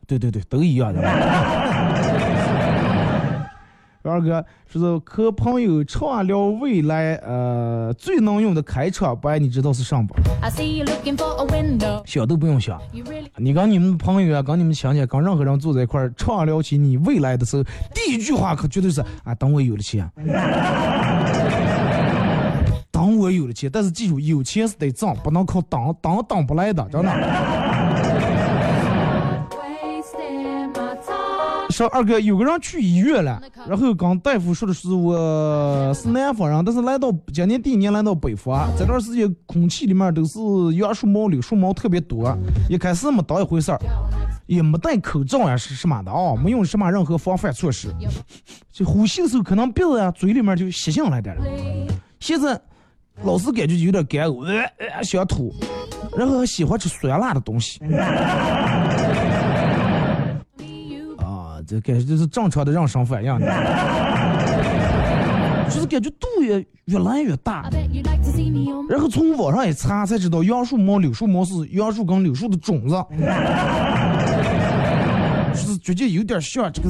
[0.06, 1.00] 对 对对，都一样的。
[4.04, 12.00] 二哥说是和朋友畅聊未来，呃，最能用的开场白，你知道是啥不？I see you looking for a window.
[12.06, 12.80] 想都不用想。
[13.36, 17.62] 你跟你们朋友啊，跟你们亲戚，跟任何人坐在一块儿畅聊起你未来的时候，
[17.94, 20.10] 第一句话可绝对是啊，等我有了钱，
[23.48, 23.70] 等我有钱。
[23.72, 27.12] 但是记住，有钱是得挣，不能靠等，等等不来的，真的。
[31.70, 40.40] 说二哥，有个人去医院了，然后跟大夫说的是我是南方人，但是来到今年第一年来到北方，这段时间空气里面都是
[40.74, 42.36] 杨树毛、柳树毛特别多，
[42.68, 43.78] 一开始没当一回事儿，
[44.46, 47.94] 也没戴口罩呀是什么的啊，没用什么任何防范措施，
[48.72, 51.44] 就呼吸的时候可能鼻子呀、嘴里面就吸进来点儿了。
[52.18, 52.60] 现在
[53.24, 55.54] 老是感觉有点干呕，呃呃想吐，
[56.16, 57.80] 然后还喜欢吃酸辣的东西。
[61.18, 63.38] 啊，这感觉就是正常的人生反应，
[65.68, 67.68] 就是感觉肚也越来越大
[68.88, 72.94] 然后从网上一查才知道，杨树毛、柳树毛是杨树跟柳树的种子，
[75.52, 76.88] 就是觉得有点像这个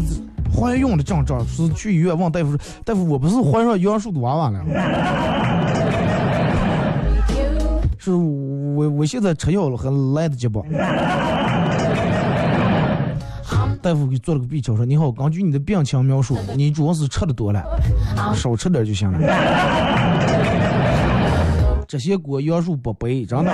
[0.55, 1.45] 怀孕的症状。
[1.49, 4.65] 是去医院问大夫说：“大夫，我不是怀上杨树的娃娃了？
[8.09, 10.65] 是我我现在吃药了，还来得及不？”
[13.81, 17.63] 大夫给做了个 B 超，说：“你好，根据你的病情描述，你主要是吃的多了，
[18.35, 19.21] 少吃点就行了。
[21.87, 23.53] 这些锅杨树不背，真的。”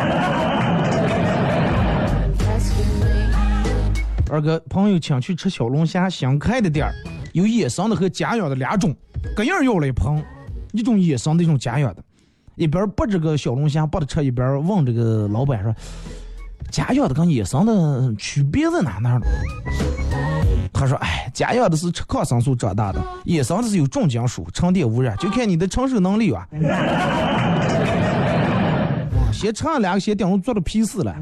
[4.31, 6.95] 二哥，朋友请去吃小龙虾，新开的店儿，
[7.33, 8.95] 有野生的和家养的两种，
[9.37, 10.25] 各样要了一盆，
[10.73, 12.03] 一种野生的，一种家养的。
[12.57, 15.75] 一边剥这个小龙虾剥着吃，一边问这个老板说
[16.71, 19.27] ：“家养的跟野生的区别在哪哪儿呢？”
[20.73, 26.49] 他说：“哎，家养的是吃抗生素长大的，野生的是有重金属、沉淀污染，就看你的承受能力吧。
[29.33, 31.15] ”先吃了两个，先顶上做了皮死了。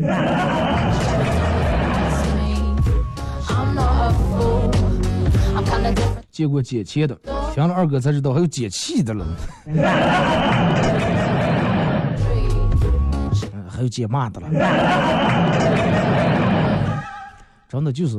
[6.30, 7.14] 见过解气的，
[7.54, 9.26] 听了二哥才知道还有解气的了，
[13.82, 14.48] 还有解骂的了。
[17.68, 18.16] 真的就是，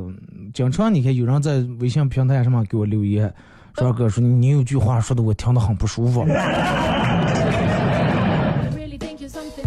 [0.53, 3.33] 经常你看有人在微信平台上面给我留言，
[3.77, 6.25] 说二哥说你有句话说的我听得很不舒服。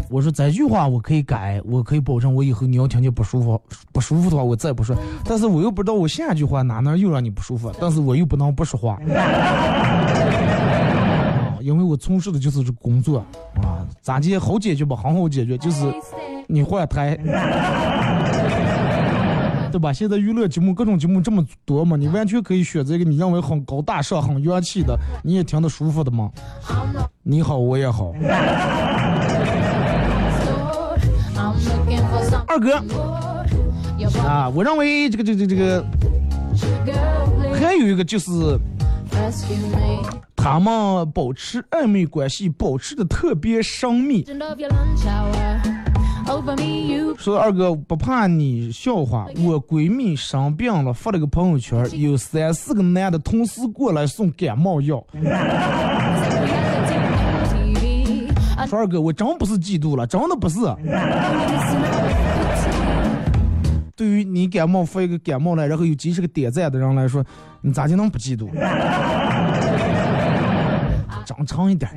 [0.08, 3.58] 我说这句话我可以改，我可以保证我以后你要听见不舒服
[3.92, 4.94] 不舒服的话我再不说。
[5.24, 8.98] 但是我又不知道我下一句话哪哪又让你不舒服，但是我又不能不说话。
[11.66, 13.18] 因为我从事的就是这工作
[13.56, 14.94] 啊，咋解好解决不？
[14.94, 15.84] 很好解决，就是
[16.46, 17.18] 你换台。
[19.72, 19.92] 对吧？
[19.92, 26.30] 现在娱乐节目各种节目这么多嘛，你完全可以选择一个你认为很高大上、很元气的，你也听得舒服的嘛。
[27.24, 28.14] 你好，我也好。
[32.46, 32.76] 二哥
[34.24, 35.84] 啊，我认为这个这个这个
[37.60, 38.30] 还有一个就是。
[40.36, 44.24] 他们保持暧昧关系，保持的特别神秘。
[47.18, 55.04] 说二哥不怕你笑话，我闺蜜生病了，发了个朋友圈，有三四个男的同时过来送感冒药。
[58.66, 60.58] 说二哥，我真不是嫉妒了，真的不是。
[63.94, 67.24] 对于你感冒发一个感冒来，然后有几十个点赞的人来说，
[67.62, 68.48] 你咋就能不嫉妒？
[71.36, 71.90] 长长一点。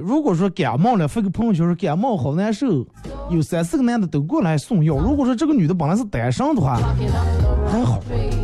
[0.00, 2.86] 如果说感冒了，发个朋友圈说感冒好难受，
[3.30, 4.96] 有三四个男的都过来送药。
[4.96, 6.78] 如果说这个女的本来是单身的话，
[7.70, 8.00] 还好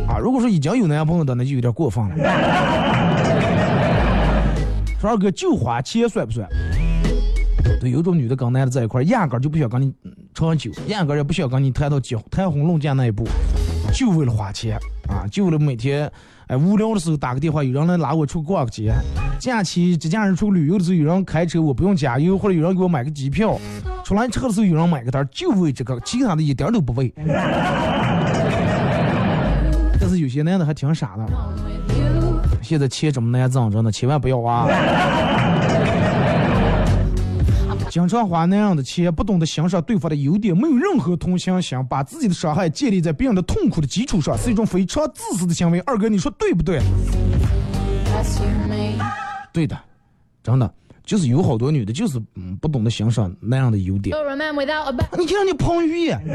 [0.07, 0.17] 啊。
[0.17, 2.15] 如果说已经有男朋友的，那就有点过分了。
[4.99, 6.47] 说二哥，就花钱算不算？
[7.79, 9.93] 对，有种女的跟男的在一块，压根就不想跟你
[10.33, 13.27] 长久，压根也不想跟你谈到结谈婚论嫁那一步，
[13.95, 14.77] 就为了花钱
[15.07, 16.11] 啊，就为了每天
[16.47, 18.93] 哎无聊的时候打个电话，有人来拉我出去逛个街，
[19.39, 23.57] 假期节假日出去旅游的时候，有人开车我不用加油，或者有人给我买个机票，
[24.03, 27.13] 出来车的时候有人买个单，就为这个，其他的一点都不为。
[29.97, 31.25] 但是有些男的还挺傻的，
[32.61, 34.67] 现在钱这么难挣，真的千万不要啊！
[37.95, 45.79] 经常花那样的钱，不懂得欣赏对方的优点，没有任何同情心，把自己的伤害建立在别人的痛苦的基础上，是一种非常自私的行为。
[45.85, 46.81] 二哥，你说对不对？
[49.53, 49.77] 对的，
[50.43, 50.69] 真的，
[51.05, 54.13] 就是有好多女的，就是嗯不懂得欣赏那样的优点。
[54.13, 54.19] 你
[55.25, 56.17] 看人家彭于晏，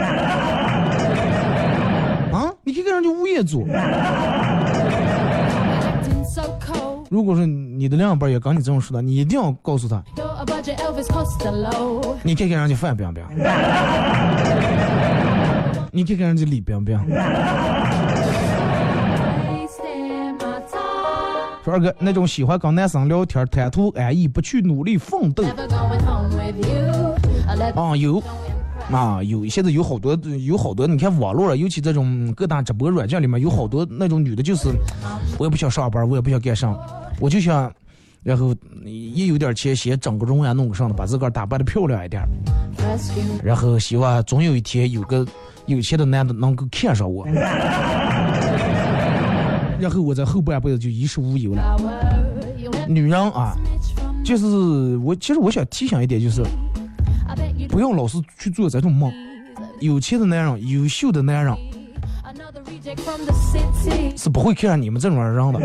[2.33, 3.67] 啊，你看看人家吴彦祖。
[3.67, 7.05] Acting so cold.
[7.11, 10.03] 如果说你的另一半也跟你这么说的，你一定要告诉他，
[12.23, 13.23] 你看看人家范冰冰，
[15.93, 16.99] 你看看人家李冰冰。
[21.63, 25.45] 说二哥，那种喜欢跟男生聊天、贪图安逸、不去努力奋斗
[27.75, 28.23] 啊，有
[28.91, 34.69] 啊有，现在有好多有好多，你看网络上，尤其这种各大直播软件里面，有好多那种女的，就是
[35.39, 36.75] 我也不想上班，我也不想干啥，
[37.21, 37.73] 我就想，
[38.23, 38.55] 然后
[38.85, 42.23] 一有点钱，先整个容呀，弄个上的，把自个儿打扮的漂亮一点，
[43.43, 45.27] 然后希望总有一天有个
[45.67, 47.27] 有钱的男的能够看上我，
[49.81, 51.77] 然后我在后半辈子就衣食无忧了。
[52.87, 53.55] 女人啊，
[54.23, 54.47] 就是
[54.99, 56.43] 我，其实我想提醒一点，就是
[57.69, 59.11] 不要老是去做这种梦。
[59.81, 61.57] 有钱的男人，优秀的男人.
[64.17, 65.61] 是不会看上你们这种人的。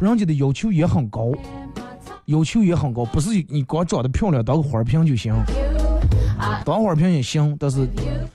[0.00, 1.32] 人家的要求也很高，
[2.26, 5.32] 要求也很高，不是你光长得漂亮当个花瓶就行，
[6.64, 7.88] 当花瓶也行，但是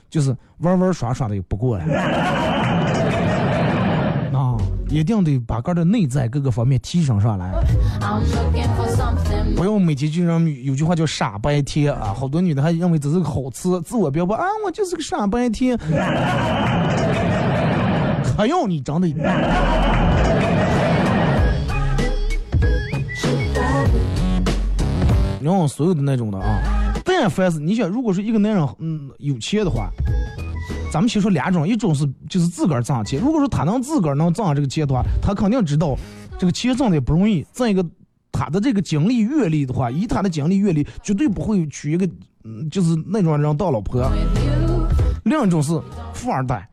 [0.09, 1.85] 就是玩玩耍耍的也不过来。
[4.33, 4.57] 啊，
[4.89, 7.51] 一定得把个的内在各个方面提升上来。
[9.55, 15.77] 不要每天就让有句话叫傻白甜啊，好多女的还认为这是个好词，自我标榜啊，我就是个傻白甜。
[18.37, 19.07] 还要你长得，
[25.67, 26.59] 所有的那种的啊，
[27.03, 29.89] 但凡是你想，如果是一个男人嗯有钱的话，
[30.91, 35.95] 咱们先说两种，一种是就是自个儿挣钱，如果说他能自个儿能挣上这个钱的话，他肯定知道
[36.37, 37.45] 这个钱挣的也不容易。
[37.51, 37.85] 再一个，
[38.31, 42.07] 他的这个经历阅历的话，以他的经历阅历，绝对不会娶一个
[42.43, 44.09] 嗯就是那种人当老婆。
[45.25, 45.79] 另一种是
[46.13, 46.67] 富二代，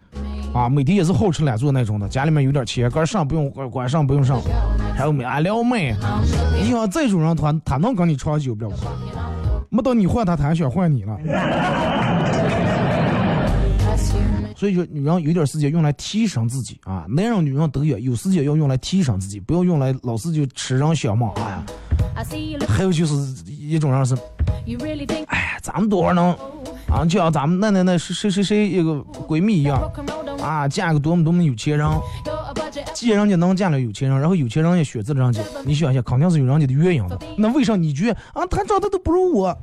[0.57, 4.41] 啊，每天也是好吃懒做那种的，家里面有点钱，该上不用管，管上不用上，
[4.97, 5.95] 还有美啊撩妹。
[6.59, 8.73] 你想这种人，他他能跟你长久不了？
[9.69, 11.19] 没等你换他，他还想换你了。
[14.57, 21.33] 所以说，女人有点时间用来提升自己啊，男人女人都有，有时间要用来提升自己，不要用来老是就吃人想嘛。
[21.37, 21.63] 哎呀，
[22.67, 23.15] 还有就是
[23.47, 24.17] 一种人是
[24.65, 26.35] ，You really think 哎，咱们多少能
[26.89, 28.93] 啊，就像咱们那那那谁谁谁谁一个
[29.28, 29.91] 闺蜜一样
[30.41, 31.89] 啊，嫁个多么多么有钱人。
[32.95, 37.18] 既然人家能嫁了有钱人，然后有钱人也选择了人家，你想想，肯定是有人家的原因的。
[37.37, 39.57] 那为啥你觉得啊，他长得都不如我？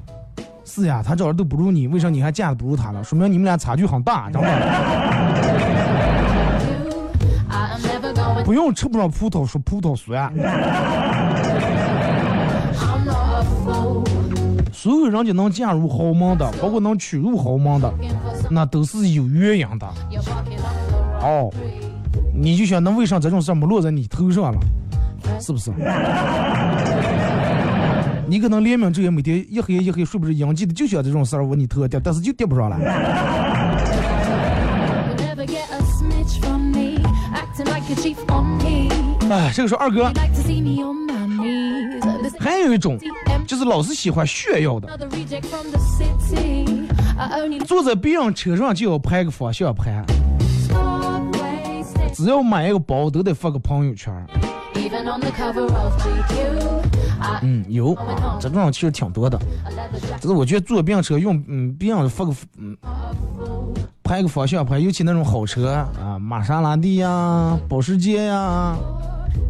[0.66, 3.04] 是呀，他长得都不如你，为啥你还嫁的不如他了？
[3.04, 4.48] 说明你们俩差距很大，知道吗.
[8.44, 10.30] 不用吃不上葡萄说葡萄酸，
[14.84, 17.90] 所有人家能嫁入豪门的，包括能娶入豪门的.
[18.52, 19.88] 那都是有原因的。
[21.22, 21.50] 哦，
[22.36, 24.60] 你就想，那为啥这种事儿没落在你头上了？
[25.40, 25.72] 是不是？
[28.28, 32.76] 你可能连名这也每天一黑一黑睡不着，应急的就想这种事儿往你头上掉，但是就叠不上来。
[39.30, 40.12] 哎，这个时候二哥
[42.40, 42.98] 还有一种
[43.48, 44.98] 就是老是喜欢炫耀的。
[47.66, 50.06] 坐在别人车上就要拍个方向盘，
[52.14, 54.14] 只要买一个包都得发个朋友圈。
[57.42, 59.40] 嗯，有啊，这种其实挺多的。
[60.20, 62.76] 只是我觉得坐别人车用嗯别人发个嗯
[64.04, 68.76] 拍个方向盘，尤其那种好车啊，玛莎拉蒂呀、保时捷呀、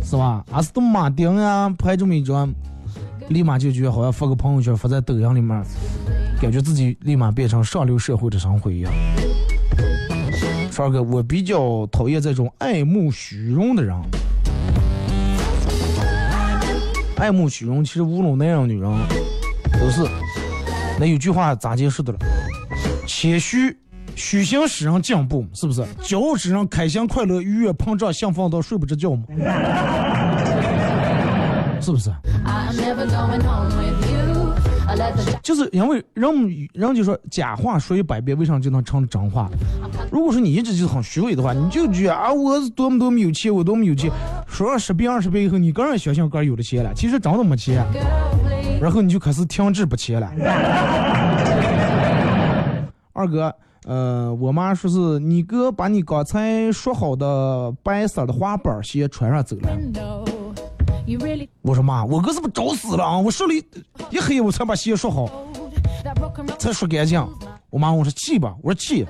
[0.03, 0.43] 是吧？
[0.51, 2.53] 阿斯顿马丁啊、拍这么一张，
[3.29, 5.63] 立马就觉得好像发个朋友圈发在抖音里面，
[6.41, 8.91] 感觉自己立马变成上流社会的生活一样。
[10.71, 13.95] 川儿哥，我比较讨厌这种爱慕虚荣的人。
[17.17, 18.91] 爱慕虚荣，其实无论男人女人
[19.79, 20.03] 都是。
[20.99, 22.19] 那有句话咋解释的了？
[23.07, 23.75] 谦虚，
[24.15, 25.83] 虚心使人进步，是不是？
[26.01, 29.23] 骄傲使人开心快乐愉悦膨胀兴奋到睡不着觉吗？
[31.81, 32.11] 是不是？
[35.41, 36.31] 就是因为人
[36.73, 39.49] 人就说假话说一百遍，为啥就能成真话？
[40.11, 44.09] 如果说你一直就是很虚伪的话，你就觉得啊，我是多么多么有钱，我多么有钱。
[44.47, 47.83] 说上十遍二十遍以后，你个人相信个人有了钱了，其实真的没钱。
[48.79, 50.31] 然后你就开始停滞不前了。
[53.13, 53.53] 二哥，
[53.85, 59.69] 呃，我妈说是你哥把你刚才说好的白色的花板鞋穿上走了。
[61.61, 63.17] 我说妈，我哥是不是找死了啊？
[63.17, 63.53] 我说了
[64.09, 65.29] 一黑我才把鞋说好，
[66.57, 67.21] 才说干净。
[67.69, 69.05] 我妈问我说去吧，我说去。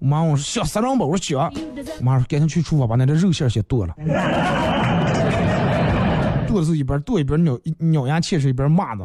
[0.00, 1.52] 我妈问我说想死人吧，我说想。
[2.00, 3.94] 我妈说赶紧去厨房把那个肉馅先剁了。
[6.48, 7.58] 剁的是一边剁一边咬
[7.92, 9.04] 咬牙切齿一边骂的。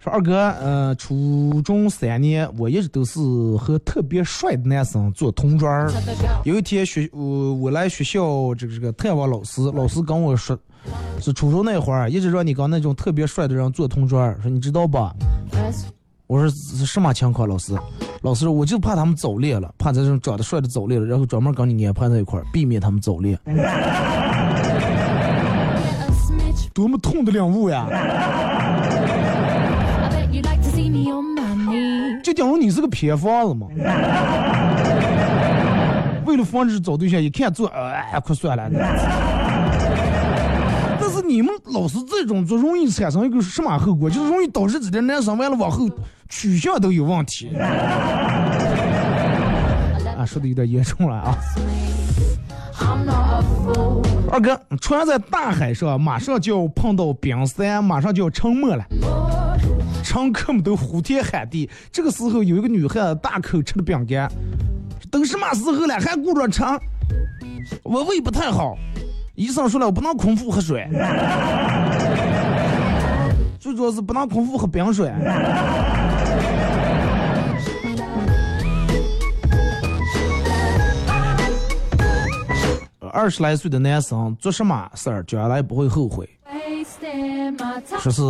[0.00, 3.20] 说二哥，呃，初中三年，我一直都是
[3.56, 5.90] 和特别帅的男生做同桌儿。
[6.44, 10.58] 有一天学，我我来学校这个这个探望老师，老师跟我说，
[11.20, 15.14] 是初中那会儿一直让你跟那种特别帅的人做同桌儿，说你知道吧？
[16.26, 17.74] 我说是什么情况，老师？
[18.22, 23.38] 老师我就怕他们早恋了，怕这种长得帅的早恋了，然后专门跟你安排在一块儿，避免他们早恋。
[26.78, 27.88] 多么痛的领悟呀！
[32.22, 33.66] 就等于你是个偏方子嘛。
[36.24, 38.70] 为了防止找对象，一看做，哎，快算了。
[41.00, 44.08] 但是你们老是这种做，容易产生一个什么后果？
[44.08, 45.84] 就是容易导致这点男生完了往后
[46.28, 47.50] 取向都有问题。
[50.16, 51.36] 啊，说的有点严重了啊。
[54.30, 58.84] 二哥，船在大海上，马上就要碰到冰山，马上就要沉没了。
[60.04, 61.68] 乘客们都呼天喊地。
[61.90, 64.30] 这个时候，有一个女孩大口吃了饼干。
[65.10, 66.62] 都什么时候了，还顾着吃？
[67.82, 68.76] 我胃不太好，
[69.34, 70.86] 医生说了，我不能空腹喝水。
[73.58, 75.10] 最主要是不能空腹喝冰水。
[83.08, 86.28] 二十来岁的男生做什么事儿将来不会后悔？
[87.98, 88.22] 说是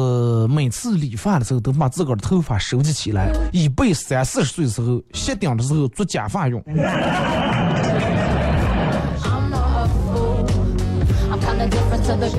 [0.53, 6.63] 每次理发的时候都把自个儿的头发收集起来，以备三四十岁的时候卸顶的时候做假发用。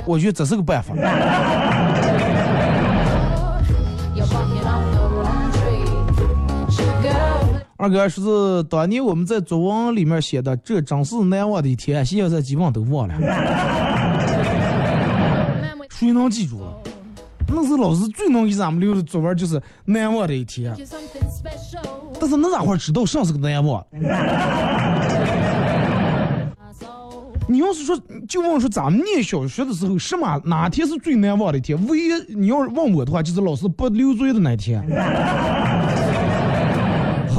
[0.05, 0.95] 我觉得这是个办法。
[7.81, 13.13] 二哥说是当年我们在作文里面写的，这真是难忘的一天，现在基本上都忘了。
[15.89, 16.59] 谁能记住？
[17.47, 20.75] 那是老师最能给咱们留的作文，就是难忘的一天。
[22.19, 23.81] 但是那咋会知道上是个难忘？
[27.47, 31.87] 你要是说，就问说咱们念小学的时候，什么哪天是最难忘的一天？
[31.87, 34.85] 唯一你要是问我的话，就是老师不留作业的那天。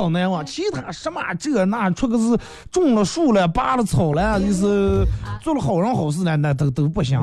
[0.00, 2.38] 好难忘，其他什么这那，出个是
[2.70, 5.04] 种了树了，拔了草了，就是
[5.42, 7.20] 做了好人好事了，那都都不行。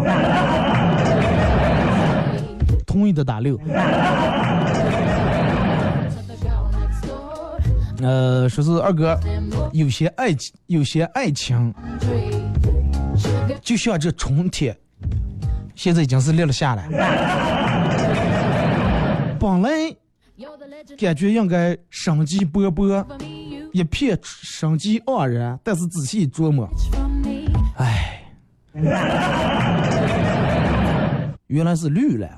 [2.86, 3.60] 同意的打六。
[8.04, 9.20] 呃，说是二哥，
[9.72, 11.74] 有些爱情，有些爱情，
[13.64, 14.78] 就像这春天，
[15.74, 16.88] 现在已经是立了下来。
[19.40, 19.70] 本来。
[20.98, 23.06] 感觉应该生机勃勃，
[23.72, 26.70] 一片生机盎然，但是仔细琢磨，
[27.78, 28.22] 哎，
[31.48, 32.30] 原来是绿了。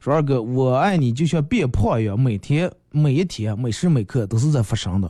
[0.00, 5.08] 说二哥，我爱你就像变胖一样，每天、每一天、每时每刻都是在发生的。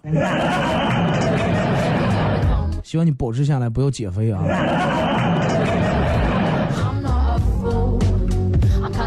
[2.92, 4.42] 希望你保持下来，不要减肥啊！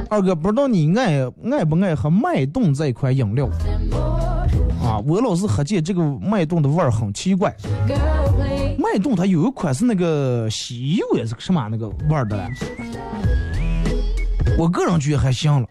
[0.09, 1.21] 二哥，不知道你爱
[1.51, 3.47] 爱不爱喝脉动这一款饮料
[4.83, 4.97] 啊？
[5.05, 7.55] 我老是喝见这个脉动的味儿很奇怪。
[8.79, 12.49] 脉动它有一款是那个西柚也是什么那个味儿的嘞？
[14.57, 15.67] 我个人觉得还行了。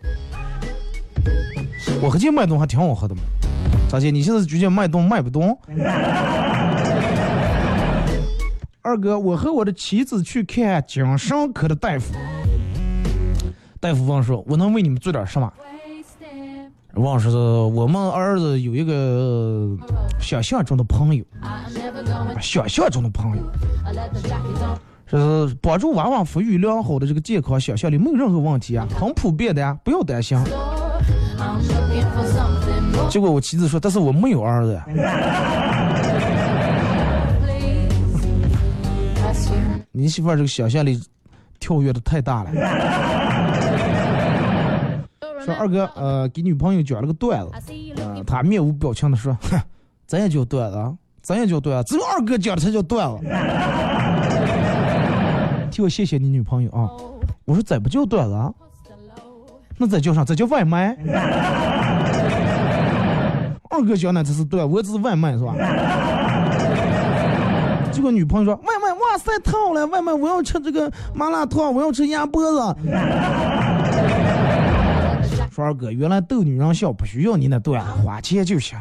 [2.01, 3.23] 我喝见脉动还挺好喝的嘛。
[3.89, 5.59] 咋姐，你现在觉得脉动脉不动？
[8.87, 12.13] 二哥，我和我的妻子去看精神科的大夫，
[13.81, 15.51] 大夫问说：“我能为你们做点什么？”
[16.93, 19.75] 王说：“我们儿子有一个
[20.21, 21.25] 想象中的朋友，
[22.43, 23.43] 想象中的朋友，
[25.07, 30.39] 说是帮助娃娃发育良好的这个健康想象力没有任何问题啊，很普遍的呀，不要担心。”
[33.09, 34.79] 结果我妻子说：“但是我没有儿子
[39.97, 41.01] 你媳妇儿这个想象力
[41.61, 42.51] 跳跃的太大了。
[45.45, 47.53] 说二哥，呃，给女朋友讲了个段子，
[47.99, 49.57] 呃，他面无表情的说：“哼，
[50.05, 53.25] 咱也叫段子，咱也叫段子，只有二哥讲的才叫段子。
[55.71, 56.91] ”替我谢谢你女朋友啊！
[57.45, 58.35] 我说咋不叫段子？
[59.79, 60.25] 那咋叫啥？
[60.25, 60.97] 这叫外卖？
[63.71, 65.55] 二哥讲的这是段，我这是外卖是吧？
[67.93, 68.74] 结果女朋友说：“外，
[69.15, 69.87] 哇塞，太好了！
[69.87, 72.59] 外卖，我要吃这个麻辣烫，我要吃鸭脖子。
[75.55, 78.77] ”说二哥，原来逗女人笑不需要你那段，花钱就行。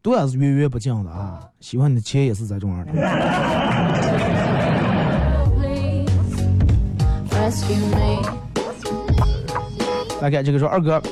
[0.00, 2.92] 段子源源不尽的啊，喜欢你的钱也是在这样的。
[10.20, 11.02] 大概这个说二哥。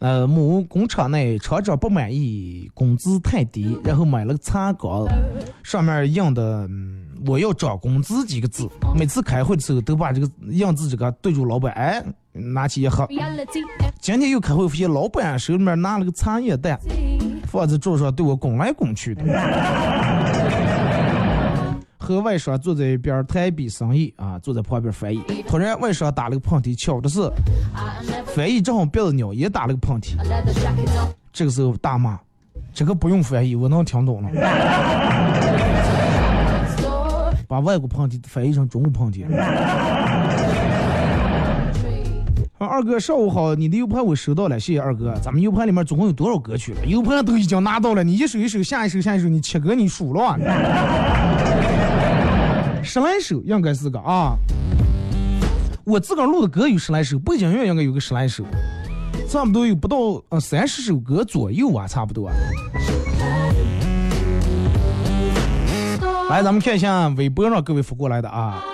[0.00, 5.06] 呃，某工厂内厂长不满意工资太低，然后买了个茶缸，
[5.64, 6.68] 上面印的
[7.26, 8.68] “我要涨工资”几个字。
[8.96, 12.00] 每次开会的时候，都把这个印字这个对住老板，哎，
[12.32, 13.08] 拿起一盒。
[14.00, 16.78] 今天又开会，发现老板手里面拿了个茶叶蛋，
[17.48, 19.22] 放在桌上对我拱来拱去的。
[22.14, 25.22] 和外商坐在一边谈笔生意啊，坐在旁边翻译。
[25.46, 27.30] 突然外商打了个喷嚏，巧的是，
[28.34, 30.14] 翻译正好别的鸟也打了个喷嚏。
[31.32, 32.18] 这个时候大骂
[32.72, 34.30] ：“这个不用翻译，我能听懂了。”
[37.46, 39.26] 把外国喷嚏翻译成中国喷嚏。
[42.58, 45.14] 二哥上午好，你的 U 盘我收到了，谢谢二哥。
[45.22, 50.36] 咱们 U 盘里面总共有多少歌曲了？U 盘都已经拿到了，你一首一首，下一首下一首，你切歌你数了。
[52.82, 54.36] 十来首应该是个啊，
[55.84, 58.44] 我自个儿录的歌有十来首，背景音乐应该有个十来首，
[59.28, 59.96] 差不多有不到
[60.30, 62.30] 呃三十首歌左右啊，差不多。
[66.30, 68.64] 来，咱们看一下微博上各位发过来的啊。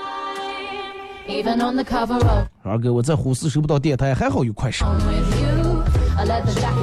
[2.63, 4.87] 二哥，我在呼市收不到电台，还好有快手。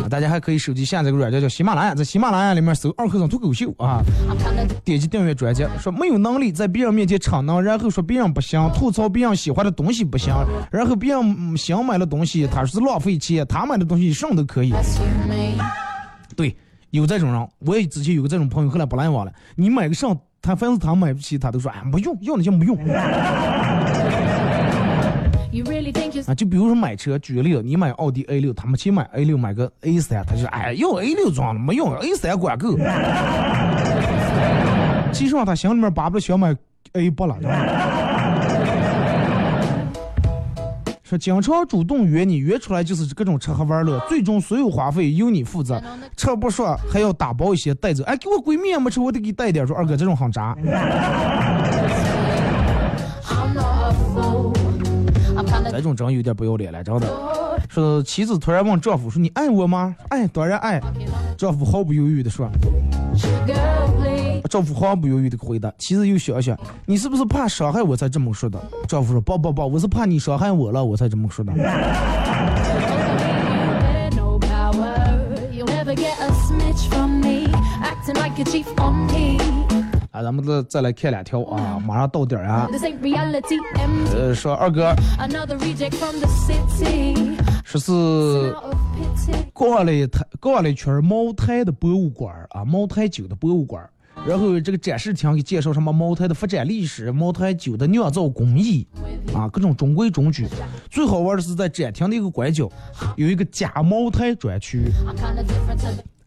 [0.09, 4.01] 大家还可以手机下载个软件叫喜马拉雅，在喜马拉雅里面搜“二和尚脱口秀”啊，
[4.83, 5.65] 点击订阅专辑。
[5.79, 10.33] 说没有能力在别人面前逞能，然后说别人不行，吐槽别人喜欢的东西不行，
[10.69, 14.73] 然后别人想买的东西他是浪费钱，他买的东西什么都可以。
[16.35, 16.55] 对，
[16.89, 19.31] 有这种人，我也之前有个这种朋友，后来不来往了。
[19.55, 22.77] 你买个上，他凡是他买不起，他都说哎没用，要那些没用。
[26.27, 32.77] 啊，就比如说买车，举个例子，你买奥迪 A 六，他们去买 A 六，买个 A 三，他就哎用 A 六装了，没用 A 三管够。
[35.11, 36.55] 其实上他心里面巴不得想买
[36.93, 37.35] A 八了。
[41.03, 45.83] 说经常主动约你，约出来就是各种吃喝玩乐，最终所有花费由你负责，
[46.15, 48.01] 吃不说还要打包一些带走。
[48.05, 49.67] 哎，给我闺蜜也没吃，我得给带点。
[49.67, 50.55] 说二哥这种很渣。
[55.71, 57.07] 这种真有点不要脸了，真的。
[57.69, 60.81] 说妻子突然问丈夫说：“你爱我吗？”“爱，当然爱。”
[61.37, 62.49] 丈夫毫不犹豫的说。
[64.49, 65.71] 丈夫毫不犹豫的回答。
[65.77, 71.53] 妻子又想想：“你是不是怕伤害我才这么说的？”丈夫说：“不不不，我是怕你伤害我了，我才这么说的。”
[80.11, 82.67] 啊，咱们再再来看两条啊，马上到点儿啊。
[84.13, 84.93] 呃，说二哥，
[87.63, 88.53] 说是
[89.53, 93.89] 逛了一台逛了一圈茅台的博物馆啊，茅台酒的博物馆。
[94.27, 98.85] 然后这个展示厅给介绍什么茅台的发展历史、茅台酒的酿造工艺
[99.33, 100.45] 啊，各种中规中矩。
[100.89, 102.69] 最好玩的是在展厅的一个拐角，
[103.15, 104.91] 有一个假茅台专区。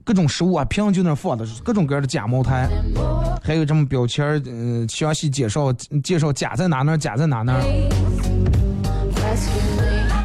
[0.05, 2.69] 各种食物啊，瓶就那放的，各种各样的假茅台，
[3.43, 6.99] 还有这么标签嗯，详细介绍介绍假在哪呢？
[6.99, 7.59] 假在哪呢？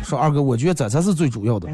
[0.04, 1.70] 说二哥，我觉得这才是最主要的。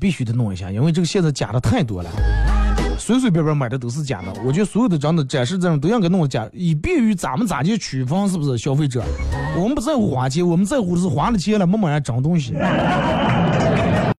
[0.00, 2.10] 必须得弄一下，因为这个现在假的太多了。
[3.08, 9.02] 随随便便买的都是假的，我觉得所有的真的展示这种都应该弄个假，以便于咱们咋去区分是不是消费者。
[9.56, 12.52] 我们不在乎花钱，我们在乎的是花了钱了没买上真东西。